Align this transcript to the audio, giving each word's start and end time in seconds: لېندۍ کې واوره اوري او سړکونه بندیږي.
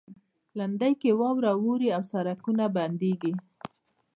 لېندۍ 0.57 0.93
کې 1.01 1.11
واوره 1.19 1.51
اوري 1.61 1.89
او 1.97 2.01
سړکونه 2.11 2.65
بندیږي. 2.75 3.33